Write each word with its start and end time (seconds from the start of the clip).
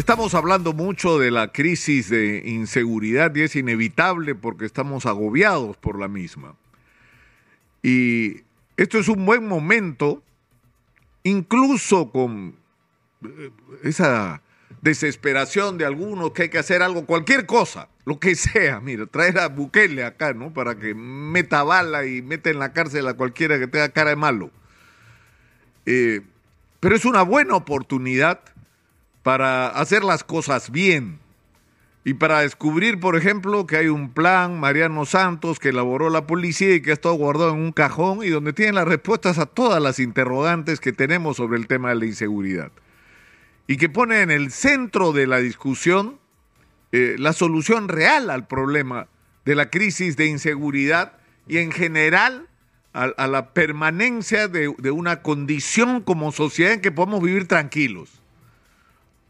Estamos 0.00 0.32
hablando 0.32 0.72
mucho 0.72 1.18
de 1.18 1.30
la 1.30 1.52
crisis 1.52 2.08
de 2.08 2.42
inseguridad 2.46 3.34
y 3.34 3.42
es 3.42 3.54
inevitable 3.54 4.34
porque 4.34 4.64
estamos 4.64 5.04
agobiados 5.04 5.76
por 5.76 6.00
la 6.00 6.08
misma. 6.08 6.54
Y 7.82 8.36
esto 8.78 8.98
es 8.98 9.08
un 9.08 9.26
buen 9.26 9.46
momento, 9.46 10.22
incluso 11.22 12.10
con 12.10 12.56
eh, 13.22 13.50
esa 13.82 14.40
desesperación 14.80 15.76
de 15.76 15.84
algunos 15.84 16.30
que 16.30 16.44
hay 16.44 16.48
que 16.48 16.56
hacer 16.56 16.82
algo, 16.82 17.04
cualquier 17.04 17.44
cosa, 17.44 17.90
lo 18.06 18.18
que 18.18 18.36
sea, 18.36 18.80
mira, 18.82 19.04
traer 19.04 19.38
a 19.38 19.48
Bukele 19.48 20.02
acá, 20.02 20.32
¿no? 20.32 20.50
Para 20.54 20.78
que 20.78 20.94
meta 20.94 21.62
bala 21.62 22.06
y 22.06 22.22
meta 22.22 22.48
en 22.48 22.58
la 22.58 22.72
cárcel 22.72 23.06
a 23.06 23.12
cualquiera 23.18 23.58
que 23.58 23.66
tenga 23.66 23.90
cara 23.90 24.08
de 24.08 24.16
malo. 24.16 24.50
Eh, 25.84 26.22
pero 26.80 26.96
es 26.96 27.04
una 27.04 27.20
buena 27.20 27.54
oportunidad 27.54 28.40
para 29.22 29.68
hacer 29.68 30.04
las 30.04 30.24
cosas 30.24 30.70
bien 30.70 31.18
y 32.02 32.14
para 32.14 32.40
descubrir, 32.40 32.98
por 32.98 33.16
ejemplo, 33.16 33.66
que 33.66 33.76
hay 33.76 33.88
un 33.88 34.10
plan 34.12 34.58
Mariano 34.58 35.04
Santos 35.04 35.58
que 35.58 35.68
elaboró 35.68 36.08
la 36.08 36.26
policía 36.26 36.74
y 36.74 36.80
que 36.80 36.90
ha 36.90 36.94
estado 36.94 37.14
guardado 37.14 37.52
en 37.52 37.60
un 37.60 37.72
cajón 37.72 38.24
y 38.24 38.28
donde 38.28 38.54
tienen 38.54 38.76
las 38.76 38.88
respuestas 38.88 39.38
a 39.38 39.46
todas 39.46 39.82
las 39.82 39.98
interrogantes 39.98 40.80
que 40.80 40.92
tenemos 40.92 41.36
sobre 41.36 41.58
el 41.58 41.66
tema 41.66 41.90
de 41.90 41.96
la 41.96 42.06
inseguridad. 42.06 42.72
Y 43.66 43.76
que 43.76 43.90
pone 43.90 44.22
en 44.22 44.30
el 44.30 44.50
centro 44.50 45.12
de 45.12 45.26
la 45.26 45.38
discusión 45.38 46.18
eh, 46.92 47.16
la 47.18 47.34
solución 47.34 47.88
real 47.88 48.30
al 48.30 48.46
problema 48.46 49.08
de 49.44 49.54
la 49.54 49.68
crisis 49.68 50.16
de 50.16 50.26
inseguridad 50.26 51.18
y 51.46 51.58
en 51.58 51.70
general 51.70 52.48
a, 52.92 53.28
la 53.28 53.52
permanencia 53.52 54.48
de, 54.48 54.74
de 54.76 54.90
una 54.90 55.22
condición 55.22 56.00
como 56.00 56.32
sociedad 56.32 56.72
en 56.72 56.80
que 56.80 56.90
podamos 56.90 57.22
vivir 57.22 57.46
tranquilos 57.46 58.19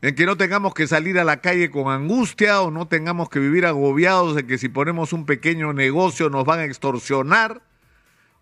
en 0.02 0.14
que 0.14 0.24
no 0.24 0.36
tengamos 0.36 0.72
que 0.72 0.86
salir 0.86 1.18
a 1.18 1.24
la 1.24 1.40
calle 1.40 1.70
con 1.70 1.92
angustia 1.92 2.62
o 2.62 2.70
no 2.70 2.88
tengamos 2.88 3.28
que 3.28 3.38
vivir 3.38 3.66
agobiados 3.66 4.34
de 4.34 4.46
que 4.46 4.56
si 4.56 4.68
ponemos 4.68 5.12
un 5.12 5.26
pequeño 5.26 5.72
negocio 5.72 6.30
nos 6.30 6.44
van 6.44 6.60
a 6.60 6.64
extorsionar, 6.64 7.62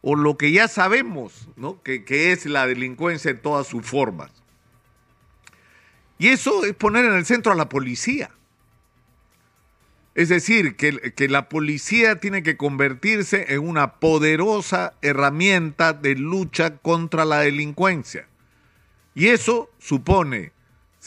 o 0.01 0.15
lo 0.15 0.39
que 0.39 0.53
ya 0.53 0.69
sabemos, 0.69 1.49
¿no? 1.57 1.83
que, 1.83 2.05
es 2.33 2.47
la 2.47 2.67
delincuencia 2.67 3.33
en 3.33 3.43
todas 3.43 3.67
sus 3.67 3.85
formas. 3.85 4.31
Y 6.19 6.29
eso 6.29 6.65
es 6.65 6.75
poner 6.75 7.05
en 7.05 7.15
el 7.15 7.27
centro 7.27 7.53
a 7.53 7.57
la 7.57 7.69
policía. 7.69 8.31
Es 10.15 10.29
decir, 10.29 10.77
que, 10.77 11.13
que, 11.13 11.29
la 11.29 11.49
policía 11.49 12.21
tiene 12.21 12.43
que 12.43 12.57
convertirse 12.57 13.53
en 13.55 13.61
una 13.61 13.95
poderosa 13.95 14.95
herramienta 15.03 15.93
de 15.93 16.17
lucha 16.17 16.77
contra 16.79 17.25
la 17.25 17.41
delincuencia. 17.41 18.29
Y 19.15 19.29
eso 19.29 19.71
supone 19.79 20.53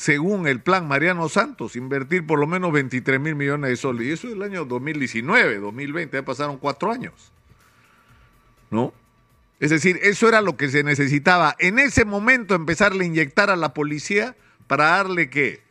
según 0.02 0.48
el 0.48 0.62
plan 0.62 0.88
Mariano 0.88 1.30
Santos, 1.30 1.76
invertir 1.76 2.26
por 2.26 2.40
lo 2.40 2.48
menos 2.48 2.72
23 2.72 3.20
mil 3.20 3.36
millones 3.36 3.70
de 3.70 3.76
soles. 3.76 4.08
Y 4.08 4.12
eso 4.12 4.28
es 4.28 4.34
el 4.34 4.42
año 4.42 4.66
2019, 4.66 5.60
2020, 5.60 6.18
ya 6.18 6.26
pasaron 6.26 6.58
cuatro 6.58 6.92
años. 6.92 7.32
¿No? 8.72 8.96
Es 9.60 9.70
decir, 9.70 10.00
eso 10.02 10.28
era 10.28 10.42
lo 10.42 10.58
que 10.58 10.70
se 10.70 10.84
necesitaba. 10.84 11.56
En 11.60 11.78
ese 11.78 12.04
momento 12.04 12.56
empezarle 12.56 13.04
a 13.04 13.08
inyectar 13.08 13.52
a 13.52 13.56
la 13.56 13.76
policía 13.76 14.36
para 14.66 14.86
darle 14.86 15.30
qué? 15.30 15.62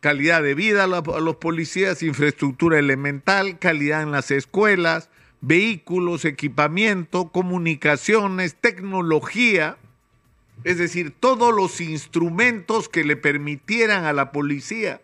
Calidad 0.00 0.42
de 0.42 0.56
vida 0.56 0.82
a, 0.82 0.86
a 0.86 1.20
los 1.20 1.36
policías, 1.36 2.02
infraestructura 2.02 2.80
elemental, 2.80 3.60
calidad 3.60 4.02
en 4.02 4.10
las 4.10 4.32
escuelas, 4.32 5.10
vehículos, 5.40 6.24
equipamiento, 6.24 7.28
comunicaciones, 7.28 8.56
tecnología 8.56 9.76
es 10.62 10.78
decir, 10.78 11.12
todos 11.18 11.54
los 11.54 11.80
instrumentos 11.80 12.88
que 12.88 13.04
le 13.04 13.16
permitieran 13.16 14.04
a 14.04 14.12
la 14.12 14.30
policía 14.30 15.02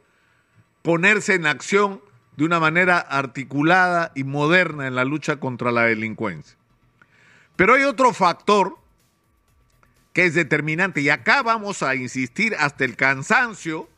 ponerse 0.83 1.34
en 1.34 1.47
acción 1.47 2.01
de 2.37 2.45
una 2.45 2.61
manera 2.61 2.98
articulada 2.98 4.12
y 4.15 4.25
moderna 4.25 4.87
en 4.87 4.95
la 4.95 5.05
lucha 5.05 5.41
contra 5.41 5.73
la 5.73 5.83
delincuencia. 5.83 6.56
Pero 7.56 7.75
hay 7.75 7.83
otro 7.83 8.15
factor 8.15 8.78
que 10.12 10.25
es 10.25 10.34
determinante 10.34 11.00
y 11.03 11.10
acá 11.10 11.43
vamos 11.43 11.83
a 11.83 11.94
insistir 11.94 12.55
hasta 12.59 12.84
el 12.84 12.97
cansancio 12.97 13.89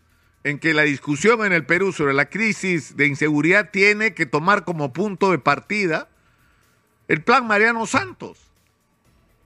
en 0.44 0.58
que 0.58 0.74
la 0.74 0.82
discusión 0.82 1.44
en 1.44 1.52
el 1.52 1.64
Perú 1.64 1.92
sobre 1.92 2.14
la 2.14 2.28
crisis 2.28 2.96
de 2.96 3.06
inseguridad 3.06 3.70
tiene 3.70 4.14
que 4.14 4.26
tomar 4.26 4.64
como 4.64 4.92
punto 4.92 5.30
de 5.30 5.38
partida 5.38 6.08
el 7.06 7.22
plan 7.22 7.46
Mariano 7.46 7.86
Santos 7.86 8.51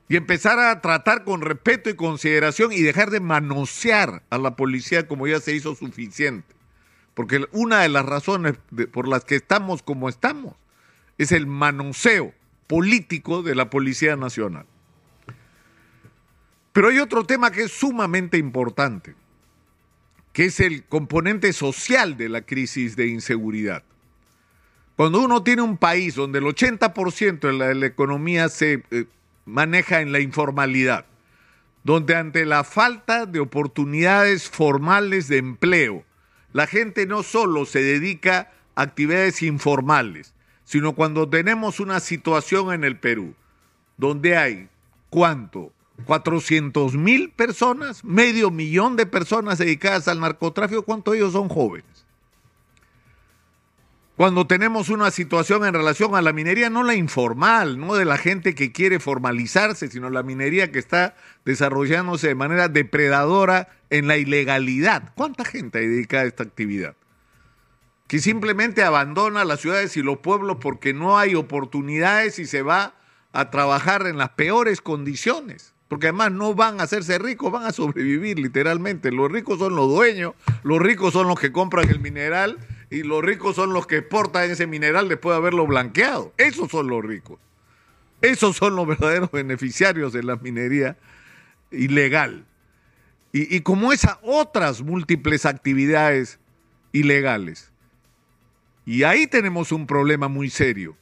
y 0.09 0.17
empezar 0.17 0.59
a 0.59 0.81
tratar 0.81 1.25
con 1.25 1.41
respeto 1.41 1.91
y 1.91 1.95
consideración 1.95 2.73
y 2.73 2.81
dejar 2.83 3.11
de 3.11 3.21
manosear 3.21 4.23
a 4.31 4.39
la 4.39 4.55
policía 4.55 5.09
como 5.09 5.27
ya 5.27 5.41
se 5.41 5.55
hizo 5.55 5.75
suficiente. 5.75 6.55
Porque 7.15 7.47
una 7.53 7.81
de 7.81 7.89
las 7.89 8.05
razones 8.05 8.59
por 8.93 9.09
las 9.09 9.25
que 9.25 9.37
estamos 9.37 9.83
como 9.83 10.09
estamos 10.09 10.55
es 11.19 11.33
el 11.33 11.47
manoseo 11.47 12.35
político 12.67 13.43
de 13.43 13.55
la 13.55 13.71
Policía 13.71 14.17
Nacional. 14.17 14.67
Pero 16.73 16.89
hay 16.89 16.99
otro 16.99 17.25
tema 17.25 17.51
que 17.51 17.63
es 17.63 17.73
sumamente 17.73 18.37
importante, 18.37 19.15
que 20.33 20.45
es 20.45 20.61
el 20.61 20.85
componente 20.85 21.53
social 21.55 22.19
de 22.19 22.29
la 22.29 22.43
crisis 22.43 22.97
de 22.97 23.07
inseguridad. 23.07 23.83
Cuando 24.95 25.23
uno 25.23 25.43
tiene 25.43 25.63
un 25.63 25.79
país 25.79 26.15
donde 26.15 26.39
el 26.39 26.45
80% 26.45 27.41
de 27.41 27.53
la, 27.53 27.69
de 27.69 27.75
la 27.77 27.87
economía 27.87 28.49
se 28.51 28.83
eh, 28.91 29.07
maneja 29.47 30.01
en 30.01 30.13
la 30.13 30.21
informalidad, 30.21 31.07
donde 31.85 32.17
ante 32.17 32.45
la 32.45 32.65
falta 32.65 33.25
de 33.25 33.41
oportunidades 33.41 34.51
formales 34.51 35.29
de 35.29 35.39
empleo, 35.39 36.05
la 36.53 36.67
gente 36.67 37.07
no 37.07 37.23
solo 37.23 37.65
se 37.65 37.83
dedica 37.83 38.51
a 38.75 38.83
actividades 38.83 39.43
informales, 39.43 40.35
sino 40.65 40.95
cuando 40.95 41.29
tenemos 41.29 41.81
una 41.81 42.01
situación 42.01 42.73
en 42.73 42.85
el 42.85 42.99
Perú, 42.99 43.35
donde 43.97 44.37
hay, 44.37 44.69
¿cuánto? 45.09 45.73
400 46.05 46.95
mil 46.95 47.31
personas, 47.31 48.05
medio 48.05 48.51
millón 48.51 48.97
de 48.97 49.07
personas 49.07 49.59
dedicadas 49.59 50.09
al 50.09 50.21
narcotráfico, 50.21 50.83
¿cuántos 50.83 51.15
ellos 51.15 51.33
son 51.33 51.49
jóvenes? 51.49 51.96
Cuando 54.17 54.47
tenemos 54.47 54.89
una 54.89 55.11
situación 55.11 55.67
en 55.67 55.75
relación 55.75 56.15
a 56.15 56.23
la 56.23 56.33
minería, 56.33 56.71
no 56.71 56.83
la 56.83 56.95
informal, 56.95 57.79
no 57.79 57.95
de 57.95 58.07
la 58.07 58.17
gente 58.17 58.55
que 58.55 58.73
quiere 58.73 58.99
formalizarse, 58.99 59.89
sino 59.89 60.09
la 60.09 60.23
minería 60.23 60.73
que 60.73 60.79
está 60.79 61.15
desarrollándose 61.45 62.29
de 62.29 62.35
manera 62.35 62.69
depredadora 62.69 63.69
en 63.91 64.09
la 64.09 64.17
ilegalidad. 64.17 65.13
¿Cuánta 65.15 65.45
gente 65.45 65.81
hay 65.81 65.87
dedicada 65.87 66.23
a 66.23 66.29
esta 66.29 66.45
actividad? 66.45 66.97
Que 68.07 68.19
simplemente 68.19 68.83
abandona 68.83 69.45
las 69.45 69.61
ciudades 69.61 69.95
y 69.99 70.03
los 70.03 70.19
pueblos 70.19 70.57
porque 70.63 70.95
no 70.95 71.19
hay 71.19 71.35
oportunidades 71.35 72.39
y 72.39 72.47
se 72.47 72.63
va 72.63 72.95
a 73.33 73.51
trabajar 73.51 74.07
en 74.07 74.17
las 74.17 74.31
peores 74.31 74.81
condiciones. 74.81 75.75
Porque 75.89 76.07
además 76.07 76.33
no 76.33 76.55
van 76.55 76.81
a 76.81 76.85
hacerse 76.85 77.19
ricos, 77.19 77.53
van 77.53 77.65
a 77.65 77.73
sobrevivir 77.73 78.39
literalmente. 78.39 79.13
Los 79.13 79.31
ricos 79.31 79.59
son 79.59 79.77
los 79.77 79.89
dueños, 79.89 80.33
los 80.63 80.81
ricos 80.81 81.13
son 81.13 81.29
los 81.29 81.39
que 81.39 81.53
compran 81.53 81.89
el 81.91 82.01
mineral 82.01 82.59
y 82.91 83.03
los 83.03 83.23
ricos 83.23 83.57
son 83.57 83.73
los 83.73 83.87
que 83.87 83.99
exportan 83.99 84.51
ese 84.51 84.67
mineral 84.67 85.09
después 85.09 85.35
de 85.35 85.39
haberlo 85.39 85.67
blanqueado. 85.67 86.33
Esos 86.37 86.71
son 86.71 86.87
los 86.87 87.05
ricos. 87.05 87.39
Esos 88.21 88.57
son 88.57 88.77
los 88.77 88.87
verdaderos 88.89 89.31
beneficiarios 89.31 90.13
de 90.13 90.23
la 90.23 90.37
minería 90.37 90.97
ilegal. 91.71 92.45
Y, 93.33 93.61
como 93.61 93.93
esas 93.93 94.17
otras 94.23 94.81
múltiples 94.81 95.45
actividades 95.45 96.39
ilegales. 96.93 97.71
Y 98.87 99.03
ahí 99.03 99.27
tenemos 99.27 99.73
un 99.73 99.87
problema 99.87 100.29
muy 100.29 100.49
serio, 100.49 100.97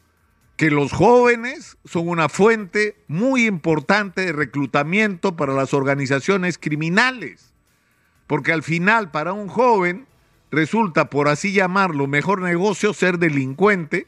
que 0.57 0.71
los 0.71 0.93
jóvenes 0.93 1.77
son 1.85 2.09
una 2.09 2.29
fuente 2.29 2.97
muy 3.07 3.47
importante 3.47 4.23
de 4.23 4.33
reclutamiento 4.33 5.37
para 5.37 5.53
las 5.53 5.75
organizaciones 5.75 6.59
criminales. 6.59 7.53
Porque 8.27 8.53
al 8.53 8.65
final, 8.65 9.13
para 9.13 9.33
un 9.33 9.47
joven, 9.47 10.07
resulta, 10.55 11.11
por 11.11 11.29
así 11.29 11.53
llamarlo, 11.53 12.07
mejor 12.07 12.41
negocio 12.41 12.95
ser 12.95 13.19
delincuente 13.19 14.07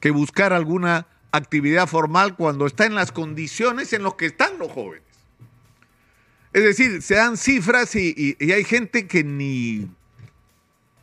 que 0.00 0.10
buscar 0.10 0.52
alguna 0.52 1.06
actividad 1.32 1.88
formal 1.88 2.36
cuando 2.36 2.66
está 2.66 2.86
en 2.86 2.94
las 2.94 3.10
condiciones 3.10 3.92
en 3.92 4.02
las 4.02 4.14
que 4.14 4.26
están 4.26 4.58
los 4.58 4.70
jóvenes. 4.70 5.02
Es 6.52 6.62
decir, 6.62 7.02
se 7.02 7.16
dan 7.16 7.36
cifras 7.36 7.96
y, 7.96 8.36
hay 8.40 8.64
gente 8.64 9.08
que 9.08 9.24
ni 9.24 9.88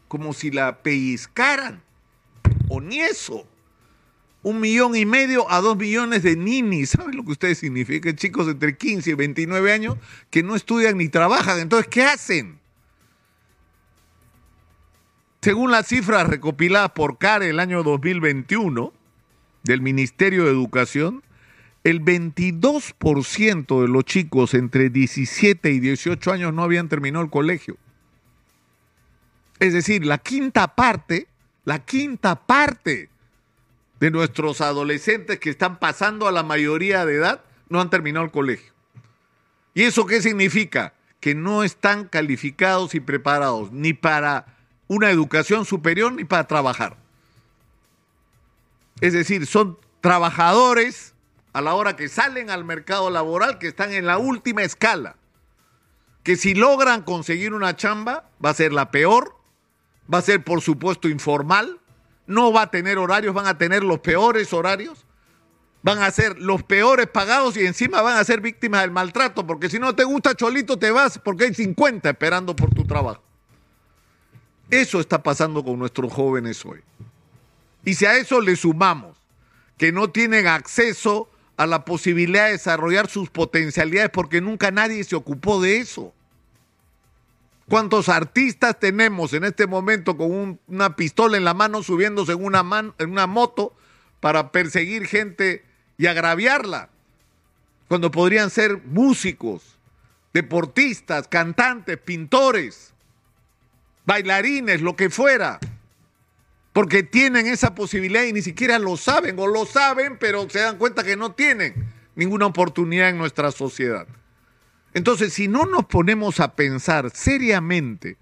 como 0.07 0.33
si 0.33 0.49
la 0.49 0.81
pellizcaran, 0.81 1.81
o 2.69 2.79
ni 2.79 3.01
eso. 3.01 3.45
Un 4.43 4.59
millón 4.59 4.95
y 4.95 5.05
medio 5.05 5.51
a 5.51 5.59
dos 5.61 5.77
millones 5.77 6.23
de 6.23 6.35
ninis, 6.35 6.91
¿saben 6.91 7.17
lo 7.17 7.25
que 7.25 7.33
ustedes 7.33 7.57
significan? 7.57 8.15
Chicos 8.15 8.47
entre 8.47 8.77
15 8.77 9.11
y 9.11 9.13
29 9.13 9.73
años 9.73 9.97
que 10.29 10.41
no 10.41 10.55
estudian 10.55 10.97
ni 10.97 11.09
trabajan. 11.09 11.59
Entonces, 11.59 11.87
¿qué 11.89 12.03
hacen? 12.03 12.60
Según 15.43 15.71
las 15.71 15.87
cifras 15.87 16.27
recopiladas 16.27 16.91
por 16.91 17.17
CARE 17.17 17.49
el 17.49 17.59
año 17.59 17.81
2021 17.81 18.93
del 19.63 19.81
Ministerio 19.81 20.45
de 20.45 20.51
Educación, 20.51 21.23
el 21.83 21.99
22% 21.99 23.81
de 23.81 23.87
los 23.87 24.05
chicos 24.05 24.53
entre 24.53 24.91
17 24.91 25.71
y 25.71 25.79
18 25.79 26.31
años 26.31 26.53
no 26.53 26.61
habían 26.61 26.89
terminado 26.89 27.25
el 27.25 27.31
colegio. 27.31 27.77
Es 29.57 29.73
decir, 29.73 30.05
la 30.05 30.19
quinta 30.19 30.75
parte, 30.75 31.27
la 31.65 31.79
quinta 31.79 32.35
parte 32.45 33.09
de 33.99 34.11
nuestros 34.11 34.61
adolescentes 34.61 35.39
que 35.39 35.49
están 35.49 35.79
pasando 35.79 36.27
a 36.27 36.31
la 36.31 36.43
mayoría 36.43 37.03
de 37.03 37.15
edad 37.15 37.41
no 37.67 37.81
han 37.81 37.89
terminado 37.89 38.25
el 38.25 38.31
colegio. 38.31 38.73
¿Y 39.73 39.83
eso 39.83 40.05
qué 40.05 40.21
significa? 40.21 40.93
Que 41.19 41.33
no 41.33 41.63
están 41.63 42.07
calificados 42.07 42.93
y 42.93 42.99
preparados 42.99 43.71
ni 43.71 43.93
para 43.93 44.60
una 44.91 45.09
educación 45.09 45.63
superior 45.63 46.11
ni 46.11 46.25
para 46.25 46.47
trabajar. 46.47 46.97
Es 48.99 49.13
decir, 49.13 49.47
son 49.47 49.77
trabajadores 50.01 51.13
a 51.53 51.61
la 51.61 51.75
hora 51.75 51.95
que 51.95 52.09
salen 52.09 52.49
al 52.49 52.65
mercado 52.65 53.09
laboral 53.09 53.57
que 53.57 53.69
están 53.69 53.93
en 53.93 54.05
la 54.05 54.17
última 54.17 54.63
escala. 54.63 55.15
Que 56.23 56.35
si 56.35 56.55
logran 56.55 57.03
conseguir 57.03 57.53
una 57.53 57.77
chamba, 57.77 58.29
va 58.43 58.49
a 58.49 58.53
ser 58.53 58.73
la 58.73 58.91
peor, 58.91 59.37
va 60.13 60.17
a 60.17 60.23
ser 60.23 60.43
por 60.43 60.59
supuesto 60.59 61.07
informal, 61.07 61.79
no 62.27 62.51
va 62.51 62.63
a 62.63 62.71
tener 62.71 62.97
horarios, 62.97 63.33
van 63.33 63.47
a 63.47 63.57
tener 63.57 63.85
los 63.85 64.01
peores 64.01 64.51
horarios, 64.51 65.05
van 65.83 65.99
a 65.99 66.11
ser 66.11 66.37
los 66.37 66.63
peores 66.63 67.07
pagados 67.07 67.55
y 67.55 67.65
encima 67.65 68.01
van 68.01 68.17
a 68.17 68.25
ser 68.25 68.41
víctimas 68.41 68.81
del 68.81 68.91
maltrato, 68.91 69.47
porque 69.47 69.69
si 69.69 69.79
no 69.79 69.95
te 69.95 70.03
gusta 70.03 70.35
Cholito 70.35 70.77
te 70.77 70.91
vas 70.91 71.17
porque 71.17 71.45
hay 71.45 71.53
50 71.53 72.09
esperando 72.09 72.53
por 72.57 72.71
tu 72.71 72.83
trabajo. 72.83 73.30
Eso 74.71 75.01
está 75.01 75.21
pasando 75.21 75.63
con 75.63 75.77
nuestros 75.77 76.11
jóvenes 76.11 76.65
hoy. 76.65 76.79
Y 77.83 77.93
si 77.93 78.05
a 78.05 78.15
eso 78.15 78.39
le 78.39 78.55
sumamos 78.55 79.17
que 79.77 79.91
no 79.91 80.09
tienen 80.09 80.47
acceso 80.47 81.29
a 81.57 81.67
la 81.67 81.83
posibilidad 81.83 82.45
de 82.45 82.53
desarrollar 82.53 83.09
sus 83.09 83.29
potencialidades 83.29 84.09
porque 84.11 84.39
nunca 84.39 84.71
nadie 84.71 85.03
se 85.03 85.15
ocupó 85.15 85.61
de 85.61 85.79
eso. 85.79 86.13
¿Cuántos 87.67 88.07
artistas 88.09 88.79
tenemos 88.79 89.33
en 89.33 89.43
este 89.43 89.67
momento 89.67 90.15
con 90.17 90.59
una 90.67 90.95
pistola 90.95 91.37
en 91.37 91.43
la 91.43 91.53
mano 91.53 91.83
subiéndose 91.83 92.31
en 92.31 92.43
una, 92.43 92.93
en 92.97 93.11
una 93.11 93.27
moto 93.27 93.73
para 94.19 94.51
perseguir 94.51 95.05
gente 95.05 95.65
y 95.97 96.07
agraviarla? 96.07 96.89
Cuando 97.87 98.09
podrían 98.09 98.49
ser 98.49 98.81
músicos, 98.85 99.77
deportistas, 100.33 101.27
cantantes, 101.27 101.97
pintores, 101.97 102.90
bailarines, 104.05 104.81
lo 104.81 104.95
que 104.95 105.09
fuera. 105.09 105.59
Porque 106.73 107.03
tienen 107.03 107.47
esa 107.47 107.75
posibilidad 107.75 108.23
y 108.23 108.33
ni 108.33 108.41
siquiera 108.41 108.79
lo 108.79 108.97
saben, 108.97 109.37
o 109.39 109.47
lo 109.47 109.65
saben, 109.65 110.17
pero 110.19 110.49
se 110.49 110.59
dan 110.59 110.77
cuenta 110.77 111.03
que 111.03 111.17
no 111.17 111.33
tienen 111.33 111.91
ninguna 112.15 112.45
oportunidad 112.45 113.09
en 113.09 113.17
nuestra 113.17 113.51
sociedad. 113.51 114.07
Entonces, 114.93 115.33
si 115.33 115.47
no 115.47 115.65
nos 115.65 115.85
ponemos 115.85 116.39
a 116.39 116.55
pensar 116.55 117.11
seriamente 117.11 118.17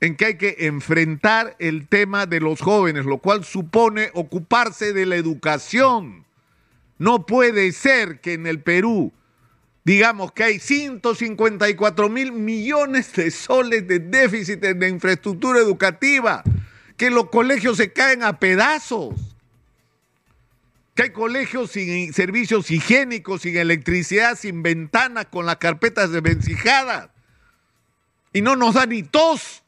en 0.00 0.16
que 0.16 0.26
hay 0.26 0.36
que 0.36 0.56
enfrentar 0.60 1.56
el 1.58 1.88
tema 1.88 2.26
de 2.26 2.40
los 2.40 2.60
jóvenes, 2.60 3.04
lo 3.04 3.18
cual 3.18 3.44
supone 3.44 4.10
ocuparse 4.14 4.92
de 4.92 5.06
la 5.06 5.16
educación, 5.16 6.24
no 6.98 7.26
puede 7.26 7.72
ser 7.72 8.20
que 8.20 8.34
en 8.34 8.46
el 8.46 8.60
Perú 8.60 9.12
digamos 9.88 10.32
que 10.32 10.44
hay 10.44 10.58
154 10.58 12.10
mil 12.10 12.32
millones 12.32 13.10
de 13.14 13.30
soles 13.30 13.88
de 13.88 13.98
déficit 13.98 14.60
de 14.60 14.86
infraestructura 14.86 15.60
educativa, 15.60 16.44
que 16.98 17.08
los 17.08 17.30
colegios 17.30 17.78
se 17.78 17.90
caen 17.90 18.22
a 18.22 18.38
pedazos 18.38 19.14
que 20.94 21.04
hay 21.04 21.10
colegios 21.10 21.70
sin 21.70 22.12
servicios 22.12 22.70
higiénicos, 22.70 23.42
sin 23.42 23.56
electricidad, 23.56 24.36
sin 24.36 24.62
ventanas, 24.62 25.26
con 25.26 25.46
las 25.46 25.56
carpetas 25.56 26.10
desvencijadas. 26.10 27.08
Y 28.34 28.42
no 28.42 28.56
nos 28.56 28.74
da 28.74 28.84
ni 28.84 29.04
tos. 29.04 29.62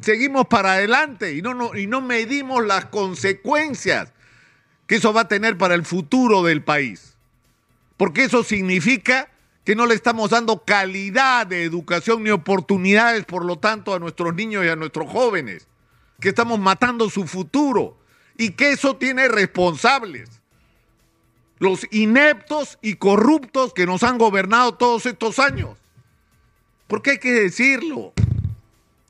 Seguimos 0.00 0.46
para 0.48 0.72
adelante 0.72 1.32
y 1.34 1.42
no, 1.42 1.74
y 1.74 1.86
no 1.86 2.02
medimos 2.02 2.66
las 2.66 2.86
consecuencias 2.86 4.12
que 4.86 4.96
eso 4.96 5.14
va 5.14 5.22
a 5.22 5.28
tener 5.28 5.56
para 5.56 5.74
el 5.74 5.86
futuro 5.86 6.42
del 6.42 6.62
país. 6.62 7.15
Porque 7.96 8.24
eso 8.24 8.44
significa 8.44 9.30
que 9.64 9.74
no 9.74 9.86
le 9.86 9.94
estamos 9.94 10.30
dando 10.30 10.64
calidad 10.64 11.46
de 11.46 11.64
educación 11.64 12.22
ni 12.22 12.30
oportunidades, 12.30 13.24
por 13.24 13.44
lo 13.44 13.58
tanto, 13.58 13.94
a 13.94 13.98
nuestros 13.98 14.34
niños 14.34 14.64
y 14.64 14.68
a 14.68 14.76
nuestros 14.76 15.10
jóvenes, 15.10 15.66
que 16.20 16.28
estamos 16.28 16.60
matando 16.60 17.10
su 17.10 17.26
futuro 17.26 17.98
y 18.38 18.50
que 18.50 18.70
eso 18.70 18.96
tiene 18.96 19.28
responsables. 19.28 20.30
Los 21.58 21.86
ineptos 21.90 22.78
y 22.82 22.94
corruptos 22.94 23.72
que 23.72 23.86
nos 23.86 24.02
han 24.02 24.18
gobernado 24.18 24.74
todos 24.74 25.06
estos 25.06 25.38
años. 25.38 25.76
Porque 26.86 27.12
hay 27.12 27.18
que 27.18 27.32
decirlo. 27.32 28.12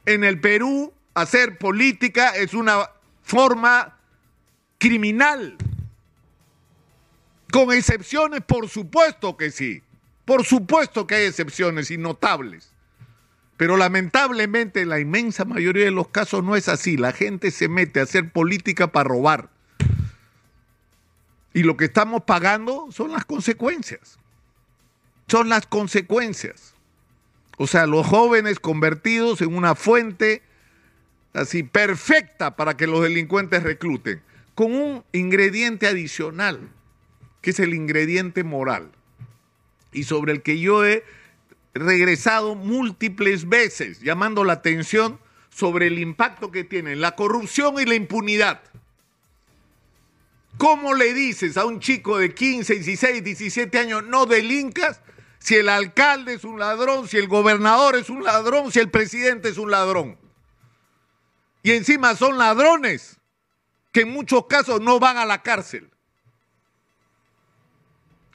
En 0.06 0.22
el 0.22 0.40
Perú, 0.40 0.94
hacer 1.14 1.58
política 1.58 2.30
es 2.30 2.54
una 2.54 2.88
forma 3.22 3.98
criminal. 4.78 5.56
Con 7.56 7.72
excepciones, 7.72 8.42
por 8.42 8.68
supuesto 8.68 9.38
que 9.38 9.50
sí. 9.50 9.82
Por 10.26 10.44
supuesto 10.44 11.06
que 11.06 11.14
hay 11.14 11.24
excepciones 11.24 11.90
y 11.90 11.96
notables. 11.96 12.70
Pero 13.56 13.78
lamentablemente 13.78 14.82
en 14.82 14.90
la 14.90 15.00
inmensa 15.00 15.46
mayoría 15.46 15.86
de 15.86 15.90
los 15.90 16.08
casos 16.08 16.44
no 16.44 16.54
es 16.54 16.68
así. 16.68 16.98
La 16.98 17.12
gente 17.12 17.50
se 17.50 17.68
mete 17.68 17.98
a 17.98 18.02
hacer 18.02 18.30
política 18.30 18.92
para 18.92 19.08
robar. 19.08 19.48
Y 21.54 21.62
lo 21.62 21.78
que 21.78 21.86
estamos 21.86 22.24
pagando 22.24 22.88
son 22.92 23.10
las 23.12 23.24
consecuencias. 23.24 24.18
Son 25.26 25.48
las 25.48 25.66
consecuencias. 25.66 26.74
O 27.56 27.66
sea, 27.66 27.86
los 27.86 28.06
jóvenes 28.06 28.60
convertidos 28.60 29.40
en 29.40 29.56
una 29.56 29.74
fuente 29.74 30.42
así 31.32 31.62
perfecta 31.62 32.54
para 32.54 32.76
que 32.76 32.86
los 32.86 33.00
delincuentes 33.02 33.62
recluten, 33.62 34.20
con 34.54 34.74
un 34.74 35.04
ingrediente 35.12 35.86
adicional, 35.86 36.68
que 37.46 37.52
es 37.52 37.60
el 37.60 37.74
ingrediente 37.74 38.42
moral, 38.42 38.90
y 39.92 40.02
sobre 40.02 40.32
el 40.32 40.42
que 40.42 40.58
yo 40.58 40.84
he 40.84 41.04
regresado 41.74 42.56
múltiples 42.56 43.48
veces 43.48 44.00
llamando 44.00 44.42
la 44.42 44.54
atención 44.54 45.20
sobre 45.48 45.86
el 45.86 46.00
impacto 46.00 46.50
que 46.50 46.64
tienen 46.64 47.00
la 47.00 47.14
corrupción 47.14 47.78
y 47.78 47.84
la 47.84 47.94
impunidad. 47.94 48.62
¿Cómo 50.58 50.94
le 50.94 51.14
dices 51.14 51.56
a 51.56 51.66
un 51.66 51.78
chico 51.78 52.18
de 52.18 52.34
15, 52.34 52.80
16, 52.80 53.22
17 53.22 53.78
años 53.78 54.02
no 54.02 54.26
delincas 54.26 55.00
si 55.38 55.54
el 55.54 55.68
alcalde 55.68 56.34
es 56.34 56.42
un 56.42 56.58
ladrón, 56.58 57.06
si 57.06 57.16
el 57.16 57.28
gobernador 57.28 57.94
es 57.94 58.10
un 58.10 58.24
ladrón, 58.24 58.72
si 58.72 58.80
el 58.80 58.90
presidente 58.90 59.50
es 59.50 59.58
un 59.58 59.70
ladrón? 59.70 60.18
Y 61.62 61.70
encima 61.70 62.16
son 62.16 62.38
ladrones 62.38 63.20
que 63.92 64.00
en 64.00 64.10
muchos 64.10 64.46
casos 64.48 64.80
no 64.80 64.98
van 64.98 65.16
a 65.18 65.24
la 65.24 65.44
cárcel. 65.44 65.92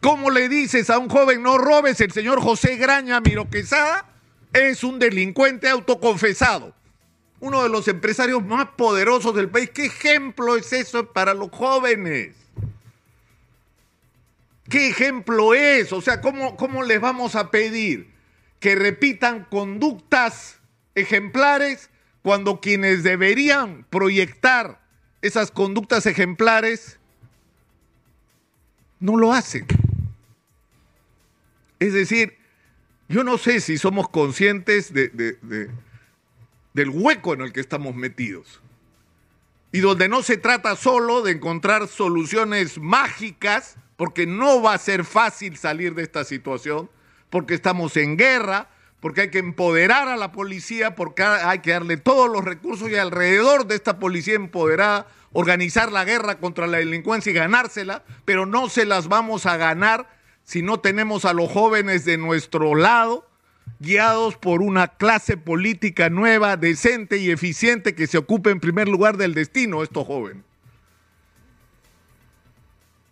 ¿Cómo 0.02 0.32
le 0.32 0.50
dices 0.50 0.90
a 0.90 0.98
un 0.98 1.10
joven 1.10 1.44
no 1.44 1.60
robes? 1.60 2.02
El 2.02 2.12
señor 2.12 2.42
José 2.42 2.76
Graña 2.76 3.22
Miro 3.22 3.48
Quesada 3.52 4.08
es 4.52 4.84
un 4.84 4.98
delincuente 4.98 5.70
autoconfesado. 5.70 6.74
Uno 7.40 7.62
de 7.62 7.70
los 7.70 7.88
empresarios 7.88 8.44
más 8.44 8.70
poderosos 8.72 9.36
del 9.36 9.50
país. 9.50 9.70
¿Qué 9.70 9.86
ejemplo 9.86 10.58
es 10.58 10.74
eso 10.74 11.14
para 11.14 11.36
los 11.36 11.52
jóvenes? 11.52 12.36
¿Qué 14.70 14.88
ejemplo 14.88 15.54
es? 15.54 15.94
O 15.94 16.02
sea, 16.02 16.20
¿cómo, 16.20 16.58
cómo 16.58 16.82
les 16.82 17.00
vamos 17.00 17.36
a 17.36 17.52
pedir 17.52 18.12
que 18.60 18.74
repitan 18.74 19.46
conductas 19.52 20.60
ejemplares 20.96 21.92
cuando 22.24 22.60
quienes 22.60 23.04
deberían 23.04 23.86
proyectar 23.92 24.82
esas 25.22 25.52
conductas 25.52 26.08
ejemplares 26.08 26.98
no 29.00 29.16
lo 29.16 29.32
hacen? 29.32 29.68
Es 31.82 31.94
decir, 31.94 32.38
yo 33.10 33.24
no 33.24 33.40
sé 33.40 33.60
si 33.60 33.80
somos 33.80 34.08
conscientes 34.08 34.94
del 34.94 35.70
hueco 36.92 37.34
en 37.34 37.42
el 37.42 37.52
que 37.52 37.60
estamos 37.60 37.96
metidos. 37.96 38.62
Y 39.72 39.80
donde 39.80 40.08
no 40.08 40.22
se 40.22 40.38
trata 40.38 40.76
solo 40.76 41.24
de 41.24 41.32
encontrar 41.32 41.88
soluciones 41.88 42.78
mágicas, 42.78 43.78
porque 43.98 44.28
no 44.28 44.62
va 44.62 44.76
a 44.76 44.78
ser 44.78 45.04
fácil 45.04 45.58
salir 45.58 45.96
de 45.96 46.04
esta 46.04 46.24
situación, 46.24 46.88
porque 47.32 47.56
estamos 47.56 47.98
en 47.98 48.16
guerra, 48.16 48.70
porque 49.00 49.22
hay 49.22 49.32
que 49.32 49.40
empoderar 49.40 50.08
a 50.08 50.18
la 50.18 50.32
policía, 50.32 50.94
porque 50.94 51.24
hay 51.24 51.60
que 51.60 51.72
darle 51.72 51.98
todos 51.98 52.30
los 52.32 52.46
recursos 52.46 52.92
y 52.92 52.96
alrededor 52.96 53.66
de 53.66 53.74
esta 53.74 53.98
policía 53.98 54.36
empoderada, 54.36 55.08
organizar 55.32 55.92
la 55.92 56.06
guerra 56.06 56.38
contra 56.38 56.68
la 56.68 56.78
delincuencia 56.78 57.32
y 57.32 57.34
ganársela, 57.34 58.04
pero 58.24 58.46
no 58.46 58.70
se 58.70 58.86
las 58.86 59.08
vamos 59.08 59.48
a 59.48 59.58
ganar 59.58 60.21
si 60.44 60.62
no 60.62 60.80
tenemos 60.80 61.26
a 61.26 61.34
los 61.34 61.52
jóvenes 61.52 62.06
de 62.06 62.18
nuestro 62.18 62.76
lado, 62.76 63.28
guiados 63.80 64.38
por 64.38 64.62
una 64.62 64.90
clase 64.90 65.38
política 65.38 66.10
nueva, 66.10 66.58
decente 66.58 67.18
y 67.18 67.32
eficiente 67.32 67.96
que 67.96 68.08
se 68.08 68.18
ocupe 68.18 68.50
en 68.50 68.60
primer 68.60 68.88
lugar 68.88 69.18
del 69.18 69.34
destino 69.34 69.82
estos 69.82 70.06
jóvenes. 70.06 70.44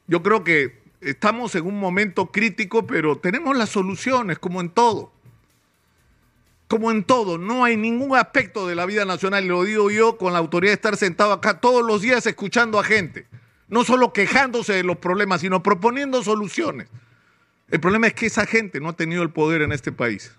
Yo 0.07 0.21
creo 0.21 0.43
que 0.43 0.81
estamos 1.01 1.55
en 1.55 1.65
un 1.65 1.79
momento 1.79 2.31
crítico, 2.31 2.85
pero 2.85 3.17
tenemos 3.17 3.55
las 3.55 3.69
soluciones, 3.69 4.37
como 4.37 4.59
en 4.59 4.69
todo. 4.69 5.11
como 6.69 6.91
en 6.91 7.03
todo, 7.03 7.39
no 7.39 7.65
hay 7.65 7.75
ningún 7.77 8.15
aspecto 8.15 8.67
de 8.67 8.75
la 8.75 8.85
vida 8.85 9.03
nacional, 9.03 9.43
y 9.43 9.47
lo 9.47 9.63
digo 9.63 9.89
yo 9.89 10.17
con 10.17 10.33
la 10.33 10.39
autoridad 10.39 10.69
de 10.69 10.75
estar 10.75 10.97
sentado 10.97 11.33
acá 11.33 11.59
todos 11.59 11.83
los 11.83 12.03
días 12.03 12.27
escuchando 12.27 12.79
a 12.79 12.83
gente, 12.83 13.25
no 13.67 13.83
solo 13.83 14.13
quejándose 14.13 14.73
de 14.73 14.83
los 14.83 14.97
problemas, 14.97 15.41
sino 15.41 15.63
proponiendo 15.63 16.23
soluciones. 16.23 16.87
El 17.71 17.79
problema 17.79 18.07
es 18.07 18.13
que 18.13 18.25
esa 18.25 18.45
gente 18.45 18.79
no 18.79 18.89
ha 18.89 18.93
tenido 18.93 19.21
el 19.21 19.29
poder 19.29 19.61
en 19.61 19.71
este 19.71 19.91
país. 19.91 20.33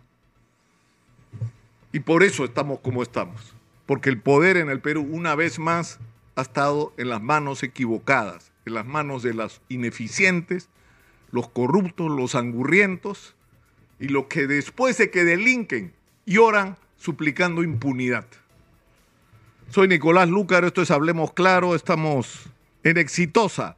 Y 1.92 2.00
por 2.00 2.22
eso 2.22 2.44
estamos 2.44 2.80
como 2.80 3.02
estamos. 3.02 3.54
Porque 3.86 4.10
el 4.10 4.20
poder 4.20 4.56
en 4.56 4.68
el 4.68 4.80
Perú, 4.80 5.06
una 5.10 5.34
vez 5.34 5.58
más, 5.58 5.98
ha 6.34 6.42
estado 6.42 6.92
en 6.96 7.08
las 7.08 7.22
manos 7.22 7.62
equivocadas, 7.62 8.52
en 8.64 8.74
las 8.74 8.86
manos 8.86 9.22
de 9.22 9.34
las 9.34 9.60
ineficientes, 9.68 10.68
los 11.30 11.48
corruptos, 11.48 12.10
los 12.10 12.34
angurrientos 12.34 13.34
y 14.00 14.08
los 14.08 14.26
que 14.26 14.46
después 14.46 14.98
de 14.98 15.10
que 15.10 15.24
delinquen 15.24 15.92
lloran 16.26 16.76
suplicando 16.96 17.62
impunidad. 17.62 18.26
Soy 19.70 19.86
Nicolás 19.86 20.28
Lúcar, 20.28 20.64
esto 20.64 20.82
es 20.82 20.90
Hablemos 20.90 21.32
Claro, 21.32 21.76
estamos 21.76 22.50
en 22.82 22.98
Exitosa 22.98 23.76